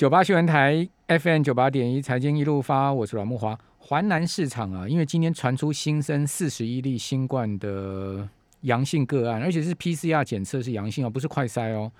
[0.00, 3.60] 九八新闻台 FM 九八点一财经一路发，我是阮木华。
[3.78, 8.26] 华南市场啊，因为今天传出新增四十一例新冠的
[8.62, 11.92] 阳性个案，而且是 PCR 检测是阳性哦，不是快筛哦。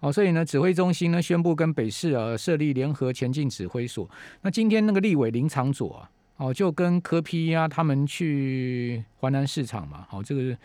[0.00, 4.08] 哦，所以呢，指挥中心呢宣布跟北市啊设立联合前进指挥所。
[4.40, 6.08] 那今天那个立委林长佐啊，
[6.38, 10.56] 哦，就跟科批啊他们去华南市场嘛，好，这个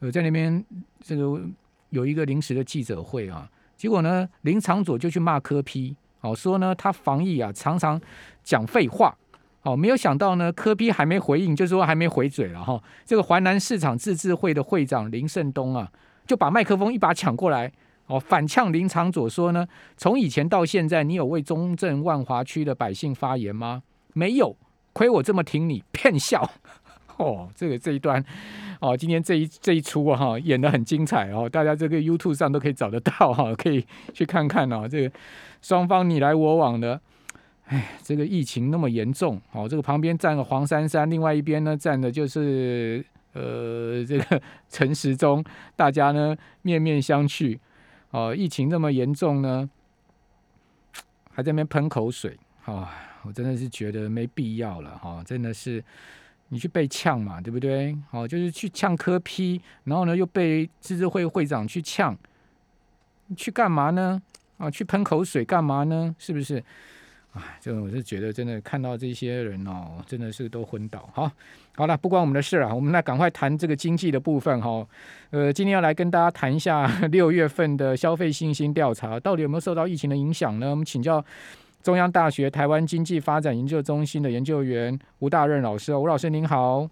[0.00, 0.62] 呃在那边
[1.00, 1.40] 这个
[1.88, 5.96] 有一个临时的记者会啊，结果呢，林长佐就去骂科批。
[6.24, 8.00] 哦，说呢，他防疫啊，常常
[8.42, 9.14] 讲废话。
[9.62, 12.82] 哦，没有想到呢，科批还没回应，就是说还没回嘴了哈。
[13.06, 15.90] 这个淮南市场自治会的会长林胜东啊，
[16.26, 17.72] 就把麦克风一把抢过来，
[18.06, 23.82] 哦，反呛林长佐说呢，从以前到现在，你有为中正万华区的百姓发言吗？
[24.12, 24.54] 没有，
[24.92, 26.50] 亏我这么挺你，骗笑。
[27.16, 28.22] 哦，这个这一段。
[28.80, 34.86] 哦，今天这一这一出哈，演的很精彩哦，大家这个 YouTube 上都可以找得到哈，可以去看看哦。
[34.86, 35.14] 这个
[35.64, 37.00] 双方你来我往的，
[37.64, 45.42] 哎，这个疫情那么严重，哦，这个旁边站个黄珊珊，另外一边呢站的就是呃 这个陈时中，
[45.74, 47.58] 大家呢面面相觑，
[48.10, 49.70] 哦，疫情那么严重呢，
[51.32, 52.86] 还在那边喷口水，哦，
[53.22, 55.82] 我真的是觉得没必要了哈，真的是。
[56.50, 57.96] 你去被呛嘛，对不对？
[58.10, 62.16] 哦，就是去呛科批，然后呢又被自治会会长去呛，
[63.34, 64.22] 去干嘛呢？
[64.58, 66.14] 啊，去喷口水干嘛呢？
[66.18, 66.62] 是不是？
[67.32, 71.08] 哎，这个我是觉得真的看到这些人哦，真的是都昏倒。
[71.12, 71.30] 好，
[71.76, 74.86] 好了，不关我们的事啊，我们来赶快谈这个经济的部分哈。
[75.30, 80.70] 呃，今天要来跟大家谈一下 六月份的消费信心调查，到底有没有受到疫情的影响呢？
[80.70, 81.24] 我们请教。
[81.82, 86.88] 中央大学台湾经济发展研究中心的研究员吴大任老师，吴老师您好，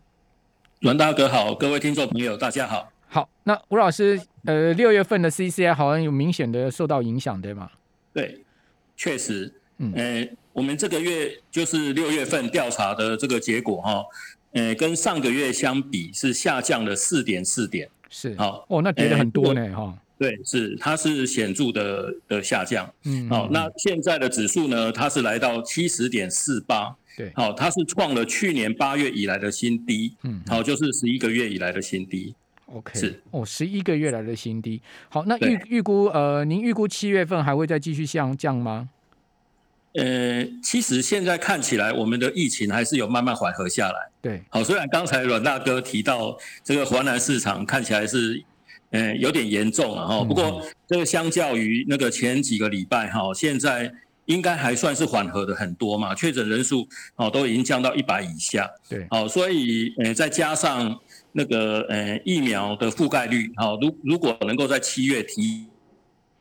[0.80, 2.91] 阮大哥好，各位听众朋友大家好。
[3.12, 7.70] 好，那吴老师，呃，六月份的 CCI 好像有明显的受到影响，对吗？
[8.14, 8.42] 对，
[8.96, 14.02] 确实，嗯，呃，我们这个月就是六月份调查的这个结果哈，
[14.52, 19.94] 呃，跟上个月相比是下降了四点四点，是，好，哦，那跌了很多呢，哈。
[20.18, 22.88] 对，是它是显著的的下降。
[23.04, 24.90] 嗯，好，那现在的指数呢？
[24.90, 26.96] 它是来到七十点四八。
[27.16, 30.14] 对，好，它是创了去年八月以来的新低。
[30.22, 32.34] 嗯，好，就是十一个月以来的新低。
[32.72, 34.80] OK，是哦，十一个月来的新低。
[35.08, 38.88] 好，那预预估呃，您预估七月份还会再继续向降吗？
[39.94, 44.08] 呃，其实现在看起来，我们的疫情还是有慢慢缓和下来。
[44.20, 48.42] 对，好，虽然刚才阮大哥提到这个华南市场看起来是。
[48.94, 50.22] 嗯，有点严重了哈。
[50.22, 53.90] 不过这个相较于那个前几个礼拜哈，现在
[54.26, 56.14] 应该还算是缓和的很多嘛。
[56.14, 58.70] 确诊人数哦都已经降到一百以下。
[58.90, 60.94] 对，好，所以呃再加上
[61.32, 65.66] 那个呃疫苗的覆盖率，好，如如果能够在七月提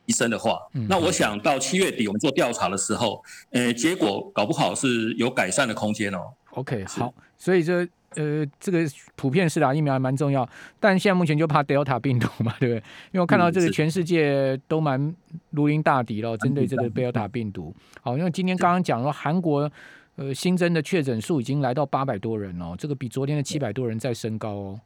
[0.06, 0.58] 提升的话，
[0.88, 6.32] 那我想到七月底我们做调查的时候，呃结果搞不好是有改善的空间哦。
[6.50, 7.88] OK，好，所以这。
[8.14, 8.80] 呃，这个
[9.16, 10.46] 普遍是打疫苗还蛮重要，
[10.78, 12.76] 但现在目前就怕 Delta 病毒嘛，对不对？
[13.10, 15.16] 因为我看到这个全世界都蛮
[15.48, 17.74] 如临大敌了，针对这个 Delta 病毒。
[18.02, 19.72] 好，因为今天刚刚讲了，韩国
[20.16, 24.80] 呃新增的确诊数已经来到八百多人哦，这个比昨天的七百多人在升高哦。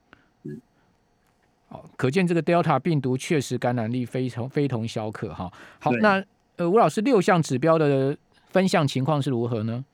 [1.69, 5.53] 好，可见这个 Delta 病毒确实感染力非常非同小可哈。
[5.81, 6.25] 好，那
[6.57, 8.17] 呃吴老师六项指标的
[8.51, 9.85] 分项情况是如何呢？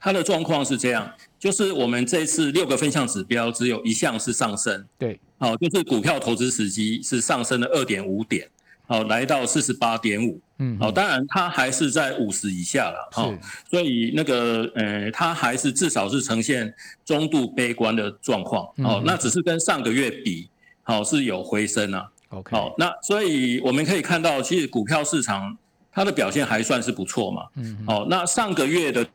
[0.00, 8.48] 它的状况是这样，就是我们这次六个分项指标只有一项是上升，对，好，就是股票投资时机是上升了二点五点，
[8.92, 13.32] 好，来到四十八点五，嗯，好，当然它还是在五十以下了，哈，
[13.70, 16.70] 所以那个呃，它还是至少是呈现
[17.02, 20.46] 中度悲观的状况，哦，那只是跟上个月比，
[20.82, 25.56] 好是有回升啊，OK，好，那所以我们可以看到，其实股票市场
[25.90, 29.06] 它的表现还算是不错嘛，嗯，好，那上个月的。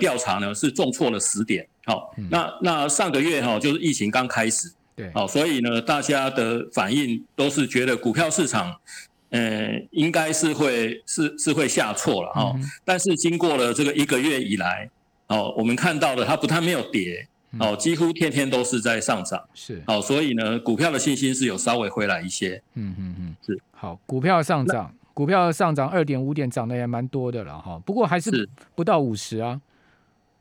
[0.00, 8.76] 调查呢是重错了十点，好，那那上个月哈就是疫情刚开始，对，好，所以呢大家的反应都是觉得股票市场，
[9.30, 12.54] 呃，应该是会是是会下挫了哈，
[12.84, 14.90] 但是经过了这个一个月以来，
[15.28, 17.26] 哦，我们看到的它不但没有跌，
[17.58, 28.48] 哦，几乎天天都是在上涨，是，哦，所以呢股票的信心是有稍微回来一些，嗯嗯嗯，是，好，股票上涨，股票上涨二点五点，涨得也蛮多的了哈，不过还是。
[28.74, 29.60] 不到五十啊。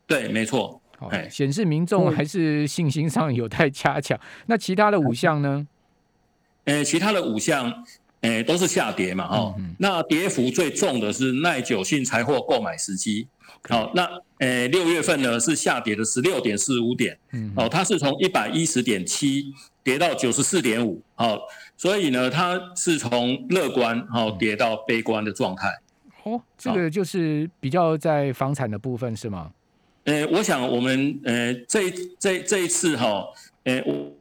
[0.07, 4.19] 对，没错，哎，显示民众还是信心上有待加强。
[4.45, 5.67] 那其他的五项呢？
[6.65, 7.83] 呃，其他的五项，
[8.21, 13.27] 呃，都是下跌嘛，哦，那跌幅最重的是耐久性财货购买时机。
[13.67, 14.07] 好，那
[14.37, 21.39] 呃，六月份呢是下跌的十六点四五点，嗯，哦，它是从一百一十点七跌到九十四点五，好，
[21.75, 25.79] 所以呢，它是从乐观好跌到悲观的状态。
[26.23, 29.51] 哦，这个就是比较在房产的部分是吗？
[30.03, 33.25] 呃，我想我们呃这这这一次哈，
[33.63, 34.11] 呃我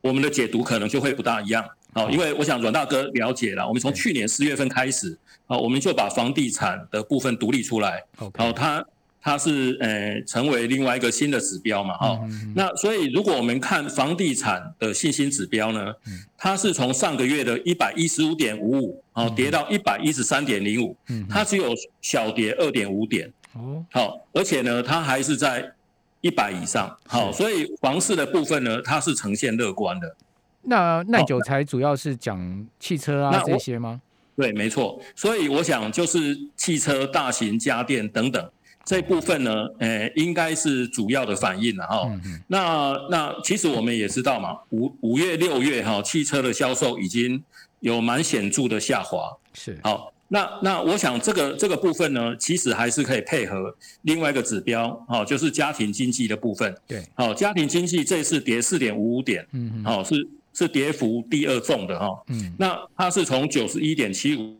[0.00, 1.64] 我们的解读可能就会不大一样。
[1.94, 5.16] 哦，因为我想阮大哥了解了，我们从去年四月份开始
[5.46, 8.02] 啊，我们就把房地产的部分独立出来，
[8.34, 8.84] 然后它。
[9.18, 12.20] 它是呃成为另外一个新的指标嘛，哈，
[12.54, 15.92] 那所以如果我们看房地产的信心指标呢，
[16.38, 20.96] 它是从上个月的一百一十五点五五，好跌到一百一十三点零五，
[21.28, 25.72] 它只有小跌二点五点，哦，好，而且呢，它还是在
[26.20, 30.16] 一百以上，好，所以房市的部分呢，它是呈现乐观的。
[30.62, 34.00] 那耐久材主要是讲汽车啊这些吗？
[34.36, 38.50] 对，没错，所以我想就是汽车、大型家电等等。
[38.84, 42.08] 这部分呢，诶，应该是主要的反应了哈。
[42.46, 47.42] 那那其实我们也知道嘛，五五月六月哈，汽车的销售已经
[47.80, 49.36] 有蛮显著的下滑。
[49.54, 49.76] 是。
[49.82, 56.74] 好，那那我想这个这个部分呢，其实还是可以配合另外一个指标，哈，就是家庭经济的部分。
[56.86, 57.02] 对。
[57.14, 62.08] 好，家庭经济这次跌四点五五点，嗯嗯，好是是跌幅第二重的哈。
[62.28, 62.54] 嗯。
[62.58, 64.56] 那它是从九十一点七五。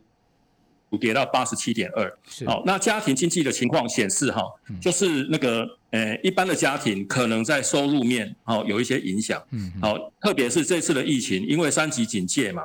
[1.01, 4.41] 跌到八十七点二，好，那家庭经济的情况显示哈，
[4.81, 12.63] 就是那个呃，一般的家庭可能在收入面哦有一些影响，嗯，好，特别是这次的疫情，因为三级警戒嘛，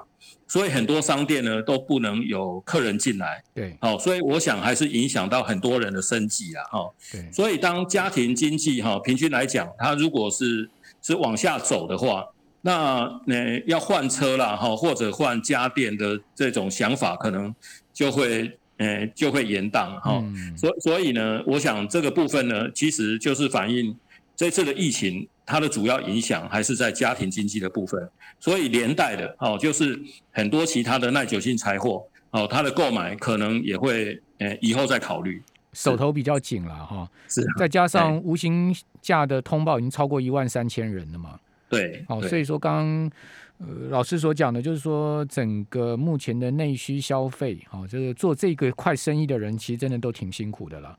[0.53, 10.69] 所以很多商店呢都不能有客人进来，对，好，所以我想还是影响到很多人的生计啊，哈，对，所以当家庭经济哈平均来讲，它如果是
[11.01, 12.27] 是往下走的话，
[12.61, 17.55] 那呃要换车啦哈，或者换家电的这种想法可能。
[17.95, 20.25] 就会，呃，就会延宕哈，
[20.57, 23.95] 所所以呢，我想这个部分呢，其实就是反映
[24.35, 28.09] 这次的疫情，它的主要影响还是在家庭经济的部分，
[28.41, 30.01] 所以连带的哦，就是
[30.31, 35.43] 很多其他的耐久性财货哦，它的购买可能也会，呃，以后再考虑，
[35.73, 41.39] 手头比较紧了哈，是，再加上无形价的通报已经超过一万三千人了嘛，
[41.69, 43.11] 对，哦，所以说刚。
[43.59, 50.99] 呃，老师所讲的，就是说整个目前的内需消费，哦，就是做这个快生意的人，其实真的都挺辛苦的了。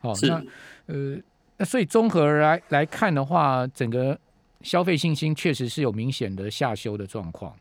[0.00, 0.40] 哦，那
[0.86, 1.18] 呃，
[1.56, 4.18] 那所以综合来来看的话，整个
[4.62, 7.54] 消费信心确实是有明显的下修的状况。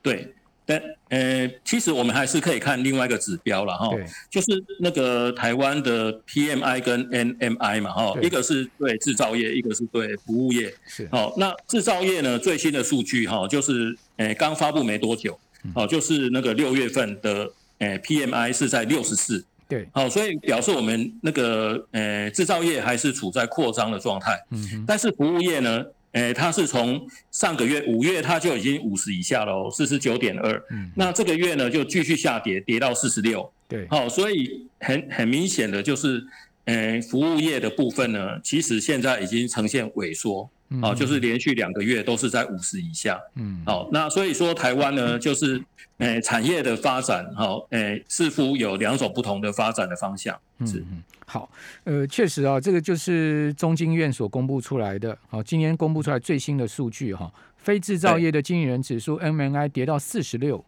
[0.00, 0.34] 对。
[0.64, 3.90] 但呃，其实我们还是可以看另外一个指标了哈，
[4.30, 4.46] 就是
[4.78, 10.72] 那个台湾的 PMI 跟 NMI 嘛哈，一个是对制造业，一个是对服务业。
[10.86, 15.36] 是，好，那制造业呢最新的数据哈，就是诶刚发布没多久，
[15.74, 19.44] 哦，就是那个六月份的诶 PMI 是在六十四。
[19.68, 24.38] 对，好，所以表示我们那个诶制造业还是处在扩张的状态。
[24.50, 25.84] 嗯但是服务业呢？
[26.12, 27.00] 诶，它是从
[27.30, 30.62] 上个月五月，它就已经五十以下了，四十九点二。
[30.70, 33.50] 嗯，那这个月呢，就继续下跌，跌到四十六。
[33.66, 36.22] 对，好，所以很很明显的就是，
[36.66, 40.46] 诶，服务业的部分呢，其实现在已经呈现萎缩。
[40.80, 43.20] 好，就是连续两个月都是在五十以下。
[43.34, 45.62] 嗯，好，那所以说台湾呢，就是
[45.98, 50.38] 诶产业的发展，好，诶似乎有两种不同的发展的方向。
[50.64, 50.82] 是。
[51.26, 51.50] 好，
[51.84, 55.16] 呃，确实啊，这个就是中经院所公布出来的。
[55.28, 60.62] 好，今年公布出来最新的数据哈，非制造业的经理人指数 M N I 跌到四十六。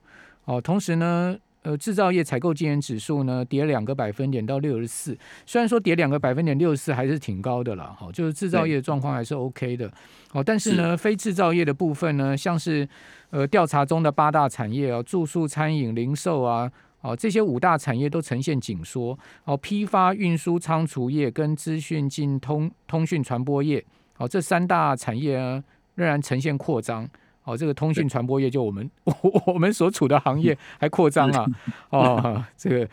[0.45, 5.16] 好，同时呢，呃，制造业采购经营指数呢跌两个百分点到六十四。
[5.46, 7.97] 虽然说跌两个百分点，六十四还是挺高的了。
[7.99, 9.90] 好，就是制造业的状况还是 O K 的。
[10.33, 12.87] 哦，但是呢，非制造业的部分呢，像是
[13.30, 16.71] 呃调查中的八大产业啊，住宿、餐饮、零售啊。
[17.00, 19.18] 哦，这些五大产业都呈现紧缩。
[19.44, 23.85] 哦，批发、运输、仓储业跟资讯进通通讯传播业，
[24.16, 25.62] 哦，这三大产业呢
[25.97, 27.09] 仍然呈现扩张。
[27.45, 31.47] 哦，这个通讯传播业就我们 我我们所处的行业还扩张啊。
[31.91, 32.89] 哦，这个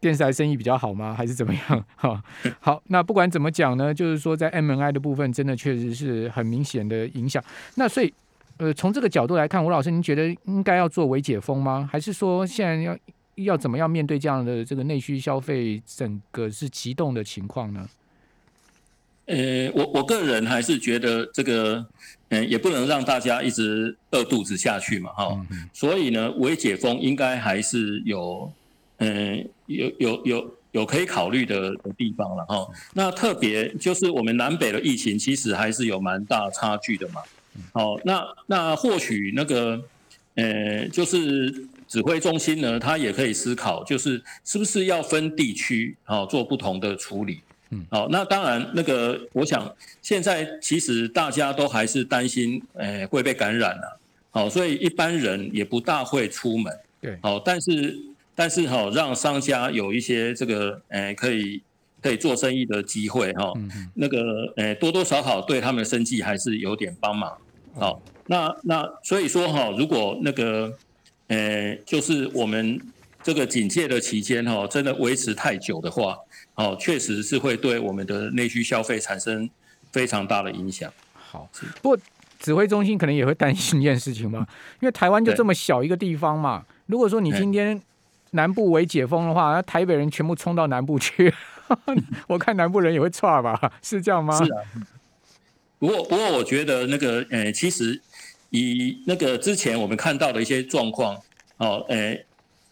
[0.00, 1.14] 电视台生意比较好吗？
[1.14, 1.84] 还是怎么样？
[1.96, 2.22] 哈，
[2.60, 7.42] 好，那不管怎么讲呢，就是说在 M N I 的部分，真的确实是很明显的影响。
[7.74, 8.12] 那所以。
[8.56, 11.88] 呃，从这个角度来看，吴老师，您觉得应该要做微解封吗？
[11.90, 12.96] 还是说现在要
[13.34, 17.84] 要怎么样面对这样的这个内需消费整个是急动的情况呢？
[19.26, 21.84] 呃，我我个人还是觉得这个，
[22.28, 25.46] 嗯，也不能让大家一直饿肚子下去嘛，哈。
[25.72, 28.52] 所以呢，微解封应该还是有，
[28.98, 32.66] 嗯，有有有有可以考虑的的地方了，哈。
[32.92, 37.22] 那特别就是我们南北的疫情，其实还是有蛮大差距的嘛。
[37.72, 39.80] 好，那那或许那个，
[40.34, 47.40] 呃，就是指挥中心呢，他也可以思考，就是是不是要分地区，好做不同的处理。
[47.70, 54.00] 嗯，好，那当然，那个我想现在其实大家都还是担心，呃，会被感染了。
[54.30, 56.72] 好，所以一般人也不大会出门。
[57.00, 57.96] 对，好，但是
[58.34, 61.62] 但是哈，让商家有一些这个诶可以
[62.02, 63.52] 可以做生意的机会哈，
[63.94, 67.36] 那个诶多多少少对他们的生计还是有点帮忙。
[67.74, 70.72] 好，那那所以说哈，如果那个
[71.28, 72.80] 诶就是我们
[73.22, 76.18] 这个警戒的期间哈，真的维持太久的话，
[76.54, 79.48] 哦，确实是会对我们的内需消费产生
[79.92, 80.92] 非常大的影响。
[81.14, 81.48] 好，
[81.82, 81.98] 不过
[82.38, 84.46] 指挥中心可能也会担心一件事情嘛，
[84.80, 87.80] 因为台湾就这么小一个地方嘛，如果说你今天。
[88.36, 91.32] 南部为解封的话，那台北人全部冲到南部去，
[92.26, 93.72] 我看南部人也会差吧？
[93.80, 94.36] 是这样吗？
[94.36, 94.58] 是啊。
[95.78, 98.00] 不过，不过我觉得那个，呃，其实
[98.50, 101.14] 以那个之前我们看到的一些状况，
[101.58, 102.18] 哦，呃，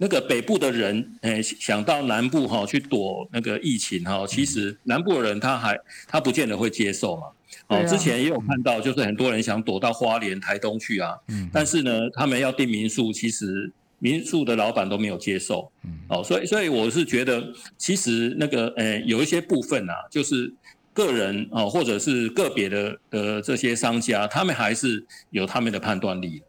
[0.03, 5.79] 那个北部的人，呃，想到南部哈去躲那个疫情哈，其实南部的人他还
[6.09, 7.29] 他不见得会接受嘛。
[7.69, 11.17] 哦，之前也有看到，就是很多人想躲到花莲、台东去啊。
[11.29, 11.49] 嗯。
[11.53, 13.73] 但是呢，他们要订民宿，其实。
[14.05, 17.41] 民宿的老板都没有接受，嗯，哦，所以所以我是觉得，
[17.79, 20.53] 其实那个呃，有一些部分啊，就是
[20.93, 26.43] 个人哦，或者是个别的的这些商家，他们还是有他们的判断力。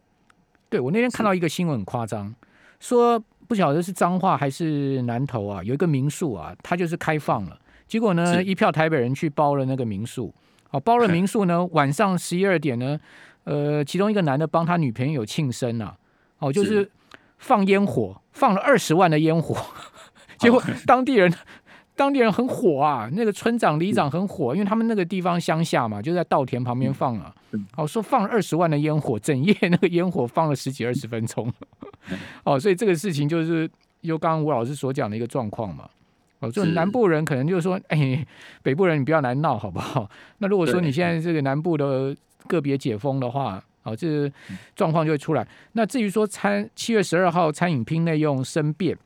[0.68, 2.34] 对我那天看到一个新闻很夸张，
[2.80, 10.34] 说不晓得是脏话还是南投啊，有一个民宿啊，它就是开放了，结果呢，一票台北人去包了那个民宿，
[10.70, 12.98] 哦，包了民宿呢，晚上十一二点呢，
[13.44, 15.96] 呃，其中一个男的帮他女朋友庆生啊，
[16.38, 16.90] 哦，就是。
[17.36, 19.54] 放烟火，放了二十万的烟火，
[20.38, 21.30] 结果当地人
[21.94, 27.34] 当地人很火啊，那个村长里长很火，因为他们那个地方乡下嘛，就在稻田旁边放啊。
[27.76, 31.52] 哦，说放了二十万的烟火，整夜那个烟火放了十几二十分钟。
[32.44, 33.68] 哦，所以这个事情就是
[34.00, 35.88] 由刚刚吴老师所讲的一个状况嘛。
[36.40, 38.26] 哦，就南部人可能就是说，哎，
[38.62, 40.10] 北部人你不要来闹好不好？
[40.38, 42.14] 那如果说你现在这个南部的
[42.46, 43.62] 个别解封的话。
[43.86, 44.32] 哦，这
[44.74, 45.46] 状况就会出来。
[45.72, 48.96] 那至于说餐七月十二号餐饮拼内用生变，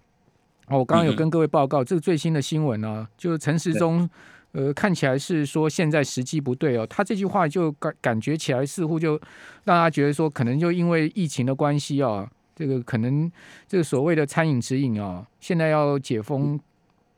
[0.69, 4.09] 哦，我刚刚有跟各位报告这个最新的新闻呢，就是陈时中，
[4.53, 6.87] 呃，看起来是说现在时机不对哦。
[6.87, 9.21] 他这句话就感感觉起来似乎就
[9.65, 13.31] 让他觉得说，可能就因为疫情的关系啊，这个可能
[13.67, 16.59] 这个所谓的餐饮指引啊，现在要解封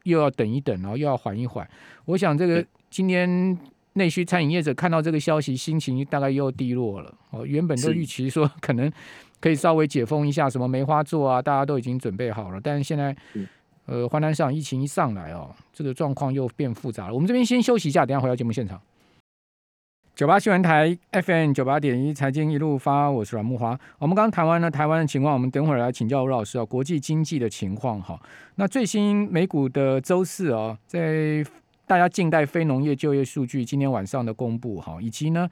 [0.03, 1.69] 又要等一等，然后又要缓一缓。
[2.05, 3.59] 我想这个今天。
[3.95, 7.13] 内需餐饮业者看到这个消息，心情大概又低落了。
[7.31, 8.91] 哦，原本都预期说可能
[9.41, 12.61] 可以稍微解封一下，什么梅花座啊，大家都已经准备好了。
[12.63, 13.15] 但是现在，
[13.87, 17.15] 呃，华南市场疫情一上来哦，这个状况又变复杂了。
[17.15, 18.81] 我们这边先休息一下，等下回到节目现场。
[20.21, 23.81] 九八新闻台 FM 九八点一财经一路发，我是阮木华。
[23.99, 28.21] 我们刚谈完了台湾的情况，我们等会儿来请教吴老师啊，国际经济的情况哈。
[28.57, 31.43] 那最新美股的周四啊，在
[31.87, 35.49] 大家静待非农业就业数据今天晚上的公布哈，以及呢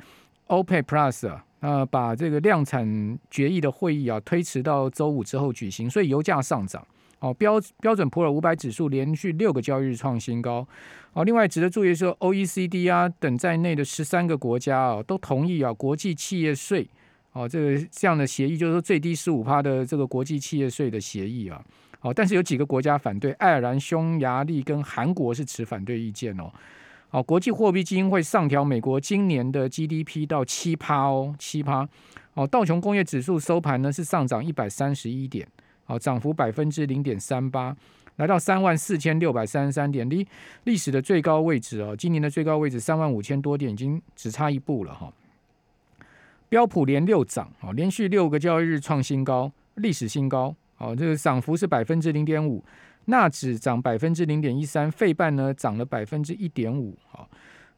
[0.48, 6.86] ，OPEC Plus 啊，呃，把这个量产决议的会议啊推迟到周五之后举行，所以油价上涨。
[7.20, 10.66] 哦，标标准普尔五百指数连续六个交易日创新高。
[11.12, 16.88] 哦，另外值得注意是，OECD 啊等在内的十三个国家啊都同意啊国际企业税
[17.32, 21.60] 哦这个这样的协议，就是说最低十五趴的这个国际企业税的协议啊。
[22.00, 26.48] 哦，但是有几个国家反对，爱尔兰、匈牙利跟韩国是持反对意见哦。
[27.10, 31.88] 哦，国际货币基金会上调美国今年的 GDP 到七趴哦，七趴。
[32.34, 35.48] 哦，道琼工业指数收盘呢是上涨一百三十一点，
[35.88, 37.74] 好，涨幅百分之零点三八，
[38.16, 40.26] 来到三万四千六百三十三点，离
[40.64, 45.10] 历史的最高位置哦，今年的最高位置三万五千多点，已经只差一步了哈。
[46.50, 50.54] 标普连六涨，哦，连续六个交易日创新高，历史新高。
[50.76, 52.62] 哦，这个涨幅是百分之零点五，
[53.06, 56.94] 纳指涨百分之零点一三，费半呢涨了百分之一点五。
[57.10, 57.26] 好，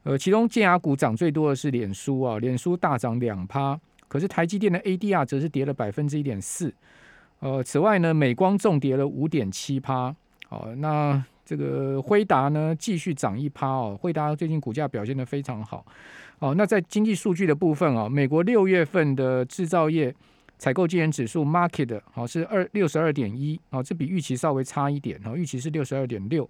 [0.03, 6.73] 呃，其中建牙股涨最多的是脸书啊，脸书大涨两趴，可是台积电的 ADR 则是跌了百分之一点四。
[7.41, 10.15] 呃，此外呢，美光重跌了五点七趴。
[10.47, 15.85] 好，那这个辉达呢继续涨一趴哦，辉达最近股价表现的非常好。
[16.39, 20.15] 哦，那在经济数据的部分啊，美国六月份的制造业。
[20.61, 26.47] 采购经营指数 market 好是二六十二点一，好这比预期稍微差一点，哦预期是六十二点六。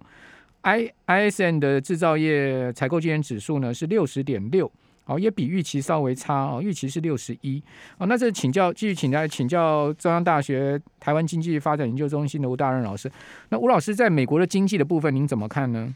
[0.60, 4.70] I ISN 的制造业采购经营指数呢是六十点六，
[5.12, 7.62] 好也比预期稍微差哦，预期是六十一。
[7.98, 13.12] 哦，那这请教继续请教请教中央大学台湾经济发展研究中心的吴大任老师。
[13.50, 15.94] 那吴老师在美国的经济的部分，您怎么看呢？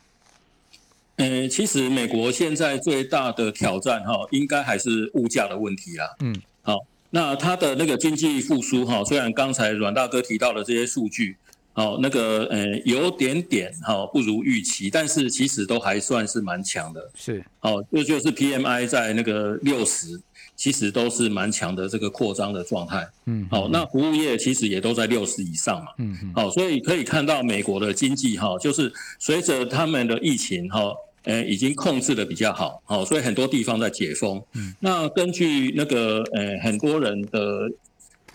[1.16, 6.14] 呃，其实美国现在最大的挑战哈，应该还是物价的问题啦。
[6.20, 6.78] 嗯，好。
[7.10, 11.36] 那它的那个经济复苏哈，虽然刚才阮大哥提到的这些数据，
[11.76, 17.10] 哦，那个呃有点点哈不如预期，但是其实都还算是蛮强的。
[17.14, 20.18] 是，哦，这就是 PMI 在那个六十，
[20.56, 23.06] 其实都是蛮强的这个扩张的状态。
[23.26, 25.88] 嗯，好，那服务业其实也都在六十以上嘛。
[25.98, 34.42] 嗯嗯，好，所以可以看到美国的经济哈，就是随着他们的疫情哈，呃，已经控制的比较好，好，所以很多地方在解封。
[34.54, 37.70] 嗯，那根据那个呃很多人的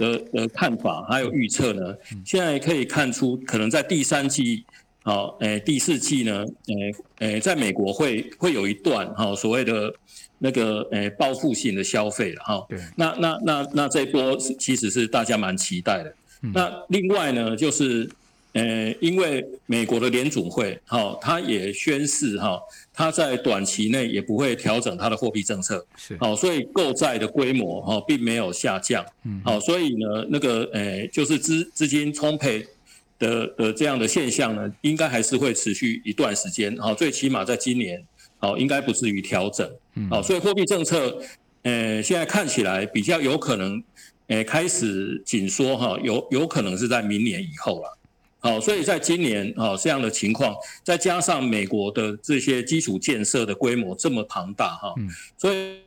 [0.02, 4.66] 的的看法还有预测呢，现在可以看出可能在第三季。
[5.04, 9.92] 好，诶，第四季呢，诶，诶，在美国会会有一段哈，所谓的
[10.38, 12.64] 那个诶报复性的消费了哈。
[12.70, 12.78] 对。
[12.96, 16.14] 那那那那这波其实是大家蛮期待的。
[16.54, 18.08] 那另外呢，就是
[18.54, 22.60] 诶，因为美国的联总会哈，他也宣示哈，
[22.94, 25.86] 他在短期内也不会调整他的货币政策。
[25.98, 26.18] 是。
[26.20, 29.06] 好，所以购债的规模哈并没有下降。
[29.24, 29.42] 嗯。
[29.44, 32.66] 好，所以呢，那个呃，就是资资金充沛。
[33.22, 38.04] 的的这样的现象呢，应该还是会持续一段时间，好，最起码在今年，
[38.40, 41.22] 好，应该不至于调整，嗯好，所以货币政策，
[41.62, 43.84] 呃，现在看起来比较有可能，
[44.26, 47.96] 呃，开始紧缩哈，有有可能是在明年以后了，
[48.42, 54.94] 好，所以在今年啊这样的情况，再加上美国的这些基础建设的规模这么庞大哈，
[55.38, 55.80] 所以。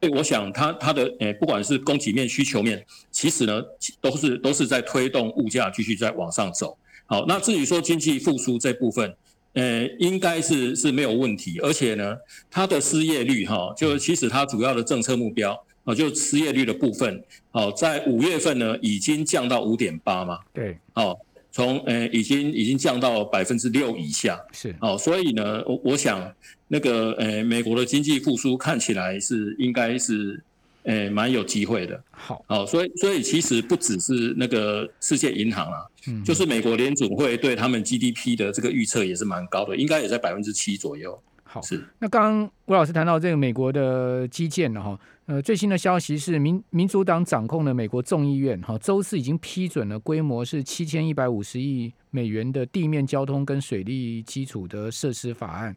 [0.00, 3.60] 所以我想，它它的诶，不管是供给面、需求面，其实呢，
[4.00, 6.78] 都是都是在推动物价继续在往上走。
[7.06, 9.12] 好，那至于说经济复苏这部分，
[9.54, 11.58] 呃，应该是是没有问题。
[11.58, 12.16] 而且呢，
[12.48, 17.20] 它的失业率哈，就其实它主要的政策目标啊，就失业率的部分，
[17.50, 20.38] 好，在五月份呢，已经降到五点八嘛。
[20.54, 21.18] 对，好。
[21.50, 26.32] 从呃已经已经降到百分之六以下，是哦，所以呢，我我想
[26.68, 30.40] 那个呃美国的经济复苏看起来是应该是
[30.84, 32.00] 呃蛮有机会的。
[32.10, 41.20] 好，哦，所以所以其实不只是那个世界银行啊，嗯，就是美国联准会对他们 GDP 的这个预测也是蛮高的，应该也在百分之七左右。
[41.44, 44.98] 好，是那刚刚吴老师谈到这个美国的基建了哈。
[45.28, 55.76] 呃，最新的消息是民民主党掌控的美国众议院，哈，周四已经批准了规模是七千一百五十亿美元的地面交通跟水利基础的设施法案。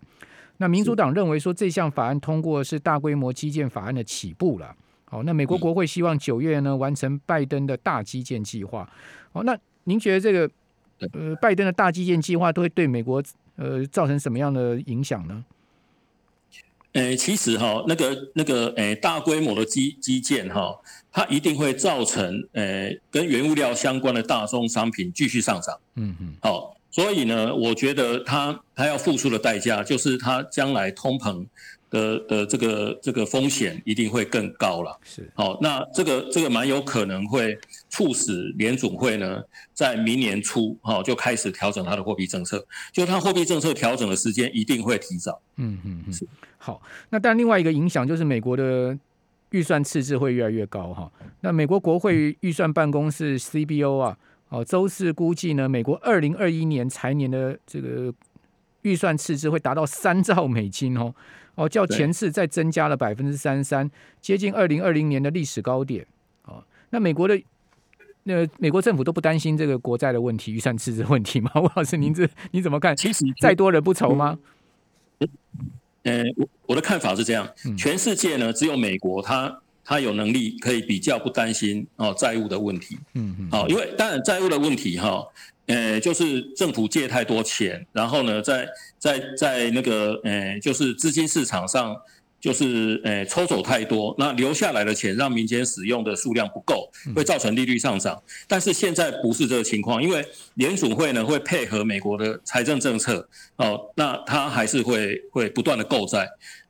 [0.56, 4.74] 那民主党认为说这项法案通过是大规模基建法案的起步了。
[5.04, 8.90] 好，那美国国会希望九月呢完成拜登的大基建计划。
[9.34, 10.50] 好，那您觉得这个
[11.12, 13.22] 呃拜登的大基建计划都会对美国
[13.58, 15.44] 呃造成什么样的影响呢？
[16.94, 20.76] 诶，其实哈，那个那个诶，大规模的基基建哈，
[21.12, 25.80] 它一定会造成诶，跟原物料相关的大宗商品继续上涨。
[25.96, 26.34] 嗯嗯。
[26.42, 31.46] 好，所以呢，我觉得它它要付出的代价，就是它将来通膨。
[31.92, 45.40] 的的这个这个风险一定会更高了，是好，那这个这个蛮有可能会促使联总会呢，在明年初哈就开始调整它的货币政策，就它货币政策调整的时间一定会提早。
[45.58, 46.14] 嗯嗯嗯，
[46.58, 48.98] 好，那但另外一个影响就是美国的
[49.50, 51.12] 预算赤字会越来越高哈。
[51.42, 58.14] 那美国国会预算办公室 CBO 啊，哦，周四估计呢，美国二零二一年财年的这个
[58.84, 61.14] 预算赤字会达到三兆美金哦。
[61.62, 66.06] 哦，较前次再增加了百分之三十三，接近二零二零年的历史高点。
[66.46, 67.40] 哦，那美国的
[68.24, 71.52] 那美国政府都不担心这个国债的问题、预算赤字问题吗？
[71.62, 72.96] 吴老师，您这你怎么看？
[72.96, 74.40] 其实再多人不愁吗？
[76.04, 77.48] 呃，我我的看法是这样，
[77.78, 82.98] 全世界呢只有美国，它它有能力可以比较不担心哦债务的问题。
[83.14, 83.52] 嗯嗯。
[83.52, 85.24] 好，因为当然债务的问题哈。
[85.72, 88.68] 呃，就是政府借太多钱，然后呢，在
[89.00, 91.96] 在在那个呃，就是资金市场上，
[92.40, 98.22] 就是呃抽走太多，那留下来的钱让民间使用的数量不够，会造成利率上涨。
[98.48, 106.28] 但是现在不是这个情况，因为联储会呢会配合美国的财政政策，哦，那它还是会会不断的购债，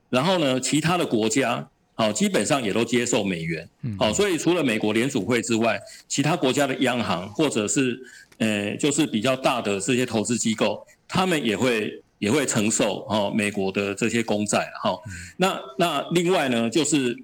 [0.10, 7.98] 然后呢，其他的国家，好，基本上也都接受美元，好，所以除了美国联储会之外，其他国家的央行或者是
[8.41, 14.97] 呃，就是比较大的这些投资机构，他们也会也会承受哈美国的这些公债哈。
[15.38, 17.15] 那那另外呢，就是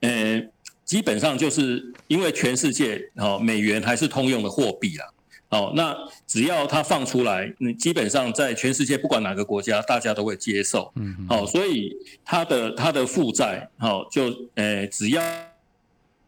[0.00, 0.38] 呃，
[0.84, 5.06] 基本上就是因为全世界哦美元还是通用的货币啦。
[5.48, 10.92] 哦，那只要它放出来，你基本上在全世界不管哪个国家，大家都会接受。
[10.96, 11.26] 嗯。
[11.26, 15.22] 好，所以它的它的负债，好就呃只要。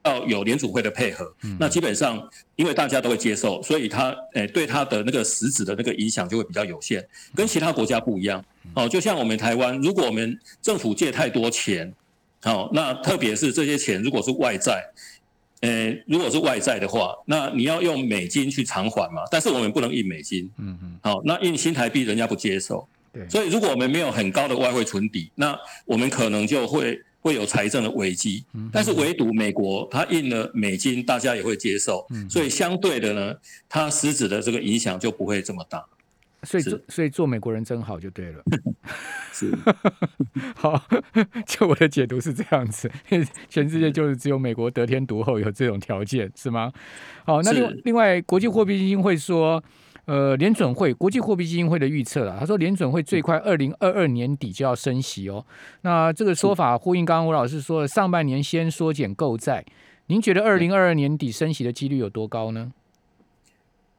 [0.08, 8.42] 要有联储会的配合，那基本上因为大家都会接受，所以它诶对它的那个实质的那个影响就会比较有限，跟其他国家不一样。
[8.74, 11.92] 哦，就像我们台湾，如果我们政府借太多钱，
[12.44, 14.82] 哦，那特别是这些钱如果是外债，
[15.60, 26.98] 诶，如果是外债的话，那你要用美金去偿还嘛，但是我们不能印美金，嗯嗯，好，那印新台币人家不接受，对，所以如果我们没有很高的外汇存底，那我们可能就会。
[27.28, 28.42] 会有财政的危机。
[28.72, 33.34] 但是唯独美国，它印了美金，大家也会接受，所以相对的呢，
[33.68, 35.84] 它实质的这个影响就不会这么大。
[36.44, 38.42] 所以，所以做美国人真好就对了。
[39.34, 39.52] 是，
[40.54, 40.80] 好，
[41.46, 42.88] 就我的解读是这样子，
[43.50, 46.72] 全世界就是只有美国得天独厚有这种条件，是吗？
[47.24, 49.62] 好，那另另外，国际货币基金会说，
[50.08, 55.44] 呃，联准会国际货币基金会的预测啊，他说联准会最快二零二二年底就要升息哦。
[55.82, 59.62] 那这个说法呼应刚刚吴老师说的，上半年先缩减购债，
[60.06, 62.72] 您觉得二零二二年底升息的几率有多高呢？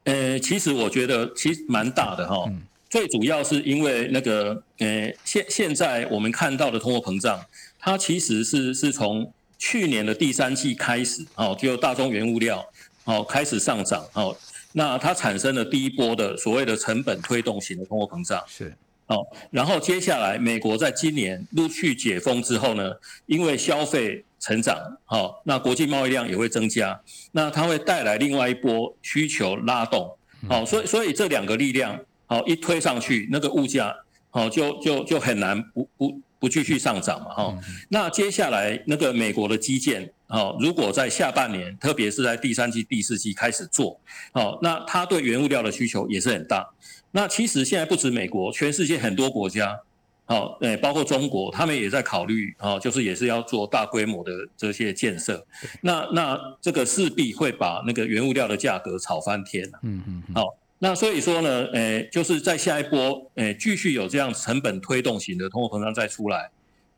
[0.05, 2.51] 呃，其实我觉得其实蛮大的哈，
[2.89, 7.39] 最主要是因为那个呃，现现在我们看到的通货膨胀，
[7.77, 12.65] 它其实是是从去年的第三季开始哦，就大宗原物料
[13.03, 14.35] 哦开始上涨哦，
[14.73, 18.43] 那它产生了第一波的所谓的成本推动型的通货膨胀。
[18.47, 18.73] 是。
[19.07, 22.91] 哦，然后接下来美国在今年陆续解封之后呢，
[23.25, 27.01] 因为消费成长好，那国际贸易量也会增加，
[27.31, 30.15] 那它会带来另外一波需求拉动，
[30.47, 33.95] 好，所以所以这两个力量好一推上去，那个物价
[34.29, 37.57] 好就就就很难不不不继续上涨嘛，哈，
[37.89, 43.99] 那接下来那个美国的基建哦，如果在下半年，特别是在第三季、第四季开始做，
[44.33, 46.67] 哦，那它对原物料的需求也是很大，
[47.11, 49.79] 那其实现在不止美国，全世界很多国家。
[50.25, 55.43] 好，诶，包括中国，他们也在考虑，啊，就是也是要做大规模的这些建设。
[55.81, 60.23] 那那这个势必会把那个原物料的价格炒翻天嗯嗯。
[60.35, 66.49] 好，那所以说呢，诶，就是在下一波，诶，继续有这样成本推动型的通货膨胀再出来。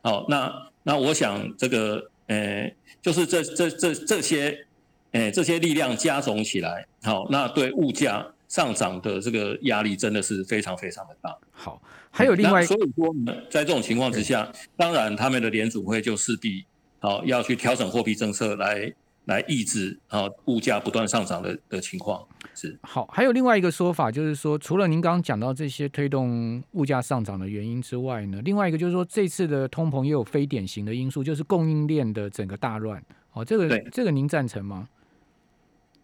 [0.04, 0.52] 好，那
[0.84, 4.66] 那我想这个，诶，就是这这这这些，
[5.12, 11.36] 诶，这些力量加总起来，好，那对物价上涨的这个压力真的是非常非常的大。
[11.52, 11.82] 好。
[12.14, 16.66] 还有另外，所以说呢，在这种情况之下，当然他们的联储会就势必
[17.00, 18.94] 好要去调整货币政策来
[19.26, 22.78] 来抑制啊物价不断上涨的的情况是。
[22.82, 33.04] 好，还有另外一个说法就是说，除了您刚刚讲到这些推动物价上涨的原因之外呢，另外一个就是说，这次的通膨也有非典型的因素，就是供应链的整个大乱。
[33.34, 34.88] 哦，这个这个您赞成吗？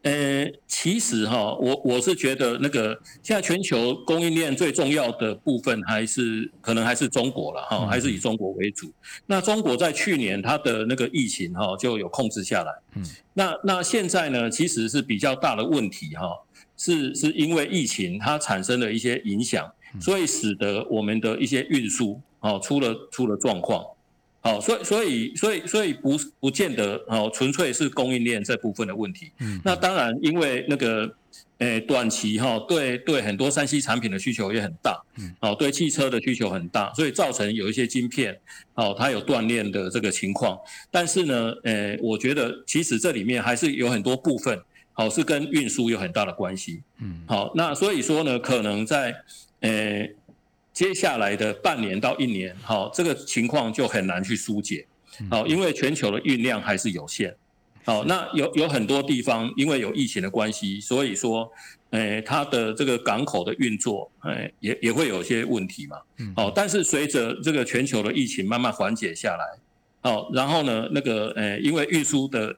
[0.04, 8.90] 呃，其实哈，我我是觉得那个现在全球供应链最重要的部分还是可能还是中国了哈，还是以中国为主。
[9.26, 16.30] 那中国在去年它的那个疫情哈就有控制下来，嗯，那那现在呢，其实是比较大的问题哈，
[16.78, 23.84] 是是因为疫情它产生了一些影响，所以使得我们的一些运输哦出了出了状况。
[24.40, 29.32] 好，所以所以所以所以不不见得哦，纯粹是供应链这部分的问题。
[29.40, 31.12] 嗯，那当然，因为那个
[31.58, 35.04] 诶短期哈，对对很多三 C 产品的需求也很大。
[35.18, 38.40] 嗯，哦，对汽车的需求很大，所以造成有一些晶片
[38.76, 40.58] 哦，它有断链的这个情况。
[40.90, 44.58] 但是呢，诶，我觉得其实这里面还是有很多部分，
[44.94, 46.82] 好是跟运输有很大的关系。
[47.02, 49.14] 嗯，好，那所以说呢，可能在
[49.62, 50.16] 诶。
[50.78, 54.86] 接下来的半年到一年，好，这个情况就很难去疏解，
[55.28, 57.34] 好，因为全球的运量还是有限，
[57.84, 61.52] 好，那有有很多地方因为有疫情的关系，所以说，
[61.90, 65.98] 诶，它的这个港口的运作，诶，也也会有些问题嘛，
[66.36, 69.60] 好，但是随着这个全球的疫情慢慢缓解下来，
[70.08, 72.56] 好，然后呢，那个，诶，因为运输的。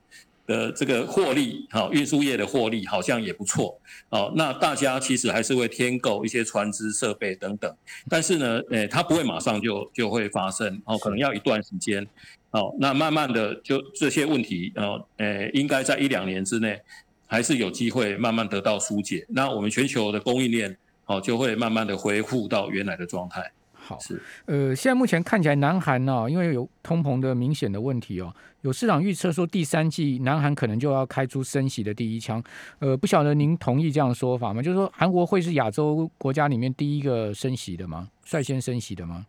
[0.50, 7.72] 的这个获利，好，运输业的获利好像也不错，好，那大家其实还是会添购一些船只设备等等，
[8.10, 12.04] 但是呢，诶，它不会马上就就会发生，哦，可能要一段时间，
[12.50, 16.82] 哦，那慢慢的就这些问题，呃，诶，应该在一两年之内，
[17.28, 23.52] 还是有机会慢慢得到疏解，那我们全球的供应链，哦，就会慢慢的恢复到原来的状态。
[23.90, 32.44] 好，是，呃，现在目前看起来，南韩呢，因为有通膨的明显的问题哦，有市场预测说第三季南韩可能就要开出升息的第一枪，
[32.78, 34.62] 呃，不晓得您同意这样的说法吗？
[34.62, 38.08] 就是说韩国会是亚洲国家里面第一个升息的吗？
[38.24, 39.26] 率先升息的吗？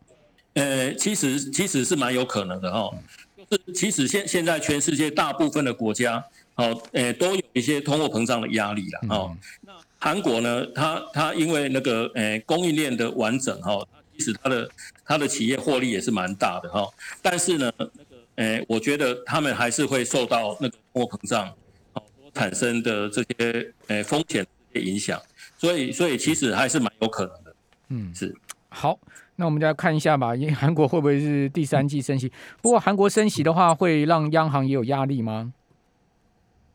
[0.53, 2.87] 呃，其实其实是蛮有可能的哈，
[3.35, 13.83] 就是其实现现在全世界大部分的国家，哦，呃，都有一些通货膨胀的压力了，哦，那韩国呢，它它因为那个呃供应链的完整哈。
[14.21, 14.69] 使它的
[15.03, 16.87] 它的企业获利也是蛮大的哈，
[17.21, 21.53] 但是呢，那个诶，我觉得他们还是会受到那个通货膨胀
[21.91, 25.19] 好产生的这些诶风险影响，
[25.57, 27.55] 所以所以其实还是蛮有可能的。
[27.89, 28.33] 嗯，是
[28.69, 28.97] 好，
[29.35, 32.31] 那我们再看一下吧，因为韩国会不会是第三季升息？
[32.61, 35.51] 不过韩国升息的话，会让央行也有压力吗？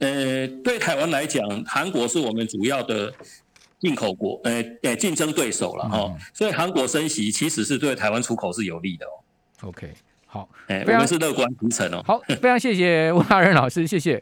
[0.00, 3.14] 呃，对台湾来讲，韩国是我们主要的。
[3.78, 9.68] 进口国，呃，诶，竞争对手了哈，所以韩国升息其实是对台湾出口是有利的哦。
[9.68, 9.92] OK，
[10.26, 12.02] 好，哎，我们是乐观提成哦。
[12.06, 14.14] 好，非常谢谢吴大任老师，谢谢。